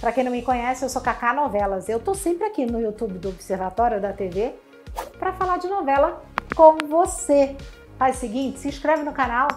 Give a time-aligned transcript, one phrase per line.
[0.00, 1.86] Para quem não me conhece, eu sou Cacá Novelas.
[1.86, 4.54] Eu tô sempre aqui no YouTube do Observatório da TV
[5.18, 6.22] para falar de novela
[6.56, 7.54] com você.
[7.98, 9.48] Faz o seguinte, se inscreve no canal,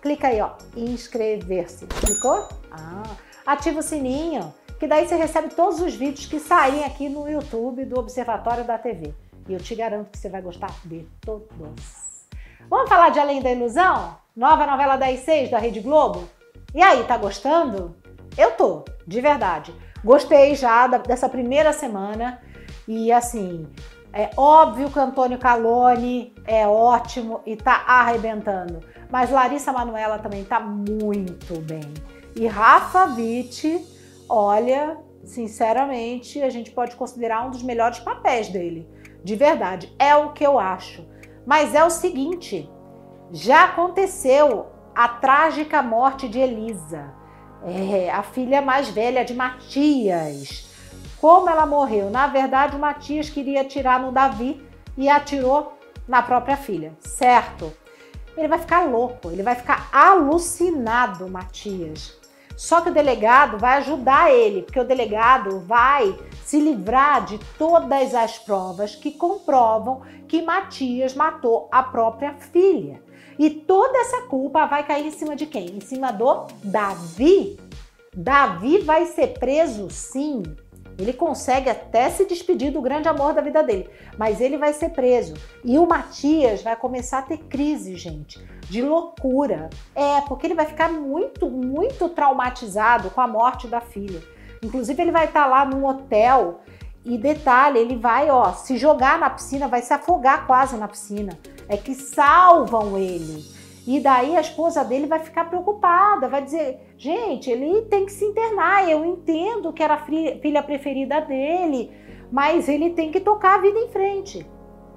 [0.00, 1.86] clica aí, ó, inscrever-se.
[1.86, 2.48] Clicou?
[2.70, 3.02] Ah,
[3.44, 7.84] ativa o sininho, que daí você recebe todos os vídeos que saem aqui no YouTube
[7.84, 9.12] do Observatório da TV.
[9.46, 12.26] E eu te garanto que você vai gostar de todos.
[12.70, 14.16] Vamos falar de Além da Ilusão?
[14.34, 16.26] Nova novela das seis da Rede Globo?
[16.74, 17.99] E aí, tá gostando?
[18.36, 19.74] Eu tô, de verdade.
[20.04, 22.40] Gostei já dessa primeira semana
[22.88, 23.68] e assim,
[24.12, 28.80] é óbvio que Antônio Calone é ótimo e tá arrebentando,
[29.10, 31.92] mas Larissa Manuela também tá muito bem.
[32.34, 33.86] E Rafa Witt,
[34.28, 38.88] olha, sinceramente, a gente pode considerar um dos melhores papéis dele.
[39.22, 41.06] De verdade, é o que eu acho.
[41.44, 42.70] Mas é o seguinte,
[43.30, 47.19] já aconteceu a trágica morte de Elisa
[47.66, 50.68] é, a filha mais velha de Matias.
[51.20, 52.10] Como ela morreu?
[52.10, 54.64] Na verdade, o Matias queria atirar no Davi
[54.96, 55.74] e atirou
[56.08, 57.72] na própria filha, certo?
[58.36, 62.18] Ele vai ficar louco, ele vai ficar alucinado, Matias.
[62.56, 68.14] Só que o delegado vai ajudar ele, porque o delegado vai se livrar de todas
[68.14, 73.02] as provas que comprovam que Matias matou a própria filha.
[73.40, 75.74] E toda essa culpa vai cair em cima de quem?
[75.74, 77.58] Em cima do Davi.
[78.14, 80.42] Davi vai ser preso, sim.
[80.98, 83.88] Ele consegue até se despedir do grande amor da vida dele,
[84.18, 85.32] mas ele vai ser preso.
[85.64, 89.70] E o Matias vai começar a ter crise, gente, de loucura.
[89.94, 94.22] É, porque ele vai ficar muito, muito traumatizado com a morte da filha.
[94.62, 96.60] Inclusive, ele vai estar lá num hotel
[97.06, 101.38] e detalhe, ele vai, ó, se jogar na piscina, vai se afogar quase na piscina
[101.70, 103.44] é que salvam ele.
[103.86, 108.24] E daí a esposa dele vai ficar preocupada, vai dizer: gente, ele tem que se
[108.24, 108.90] internar.
[108.90, 111.90] Eu entendo que era a filha preferida dele,
[112.30, 114.44] mas ele tem que tocar a vida em frente.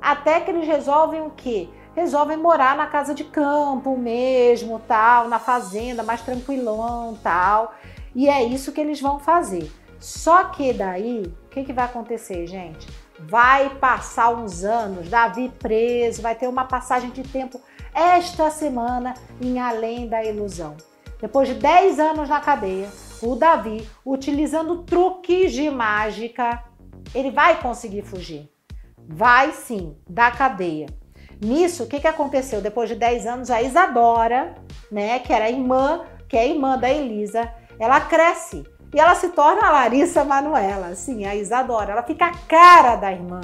[0.00, 1.68] Até que eles resolvem o quê?
[1.96, 7.74] Resolvem morar na casa de campo mesmo, tal, na fazenda, mais tranquilão, tal.
[8.14, 9.72] E é isso que eles vão fazer.
[9.98, 12.86] Só que daí, o que, que vai acontecer, gente?
[13.18, 17.60] Vai passar uns anos, Davi preso, vai ter uma passagem de tempo
[17.92, 20.76] esta semana em Além da Ilusão.
[21.20, 22.88] Depois de 10 anos na cadeia,
[23.20, 26.62] o Davi, utilizando truques de mágica,
[27.12, 28.48] ele vai conseguir fugir.
[29.08, 30.86] Vai sim, da cadeia.
[31.40, 32.60] Nisso, o que, que aconteceu?
[32.60, 34.54] Depois de 10 anos, a Isadora,
[34.92, 39.66] né, que era irmã, que é irmã da Elisa, ela cresce e ela se torna
[39.66, 41.92] a Larissa Manuela, sim, a Isadora.
[41.92, 43.40] Ela fica a cara da irmã.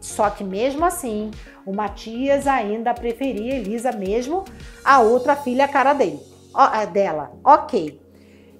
[0.00, 1.30] Só que mesmo assim,
[1.64, 4.44] o Matias ainda preferia Elisa mesmo
[4.84, 6.20] a outra filha cara dele,
[6.92, 7.32] dela.
[7.44, 8.00] Ok.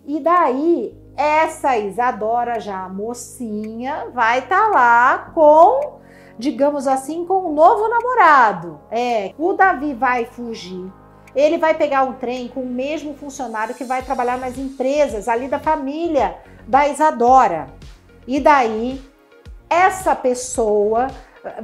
[0.06, 6.00] E daí, essa Isadora, já mocinha, vai estar tá lá com,
[6.38, 8.80] digamos assim, com um novo namorado.
[8.90, 10.90] É, o Davi vai fugir
[11.34, 15.48] ele vai pegar um trem com o mesmo funcionário que vai trabalhar nas empresas ali
[15.48, 16.36] da família
[16.66, 17.68] da Isadora.
[18.26, 19.00] E daí,
[19.68, 21.08] essa pessoa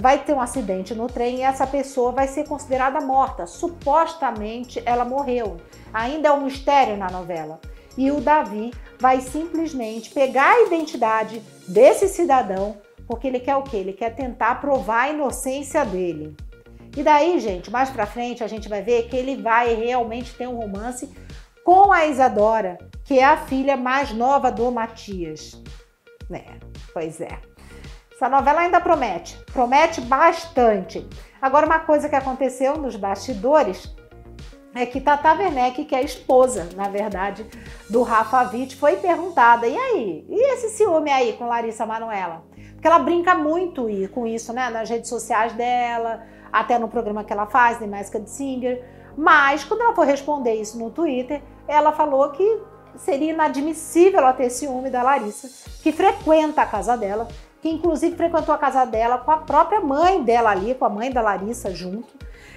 [0.01, 3.47] vai ter um acidente no trem e essa pessoa vai ser considerada morta.
[3.47, 5.59] Supostamente ela morreu.
[5.93, 7.61] Ainda é um mistério na novela.
[7.97, 12.77] E o Davi vai simplesmente pegar a identidade desse cidadão,
[13.07, 13.79] porque ele quer o quê?
[13.79, 16.37] Ele quer tentar provar a inocência dele.
[16.97, 20.49] E daí, gente, mais pra frente a gente vai ver que ele vai realmente ter
[20.49, 21.11] um romance
[21.63, 25.63] com a Isadora, que é a filha mais nova do Matias.
[26.33, 26.45] É,
[26.95, 27.39] pois é.
[28.13, 31.07] Essa novela ainda promete, promete bastante.
[31.41, 33.95] Agora, uma coisa que aconteceu nos bastidores
[34.75, 37.47] é que Tata Werneck, que é a esposa, na verdade,
[37.91, 40.27] do Rafa Witt, foi perguntada: e aí?
[40.29, 42.45] E esse ciúme aí com Larissa Manuela?
[42.73, 44.71] Porque ela brinca muito com isso, né?
[44.71, 48.83] Nas redes sociais dela, até no programa que ela faz, The Masked Singer.
[49.17, 52.61] Mas quando ela foi responder isso no Twitter, ela falou que
[52.97, 55.49] seria inadmissível ela ter ciúme da Larissa,
[55.83, 57.29] que frequenta a casa dela,
[57.61, 61.11] que inclusive frequentou a casa dela com a própria mãe dela ali, com a mãe
[61.11, 62.15] da Larissa junto,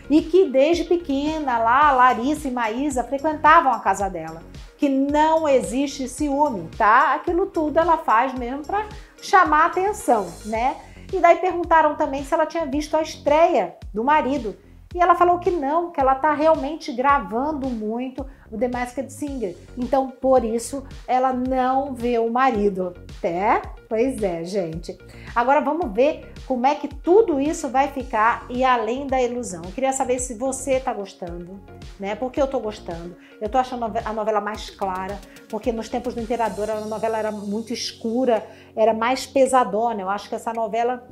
[0.10, 4.42] e que desde pequena lá, Larissa e Maísa frequentavam a casa dela.
[4.78, 7.14] Que não existe ciúme, tá?
[7.14, 8.86] Aquilo tudo ela faz mesmo para
[9.22, 10.78] chamar atenção, né?
[11.12, 14.56] E daí perguntaram também se ela tinha visto a estreia do marido.
[14.94, 19.56] E ela falou que não, que ela tá realmente gravando muito o The Masked Singer.
[19.78, 22.96] Então, por isso, ela não vê o marido.
[23.22, 23.62] É?
[23.88, 24.98] Pois é, gente.
[25.36, 29.62] Agora vamos ver como é que tudo isso vai ficar e além da ilusão.
[29.64, 31.60] Eu queria saber se você tá gostando,
[32.00, 32.16] né?
[32.16, 33.16] Porque eu tô gostando.
[33.40, 35.20] Eu tô achando a novela mais clara,
[35.50, 38.44] porque nos tempos do Imperador a novela era muito escura,
[38.76, 40.02] era mais pesadona.
[40.02, 41.08] Eu acho que essa novela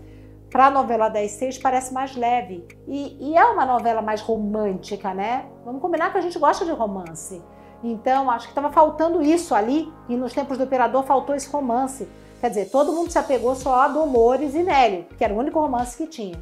[0.50, 2.66] para a novela 10.6 parece mais leve.
[2.88, 5.46] E, e, é uma novela mais romântica, né?
[5.66, 7.42] Vamos combinar que a gente gosta de romance.
[7.84, 12.08] Então, acho que estava faltando isso ali, e nos tempos do Imperador faltou esse romance.
[12.40, 15.60] Quer dizer, todo mundo se apegou só a Dolores e Nélio, que era o único
[15.60, 16.40] romance que tinha.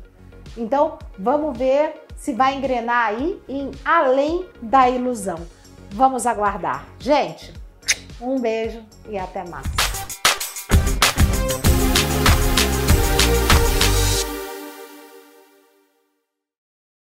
[0.57, 5.39] Então, vamos ver se vai engrenar aí em Além da Ilusão.
[5.91, 6.85] Vamos aguardar.
[6.99, 7.53] Gente,
[8.21, 9.84] um beijo e até mais.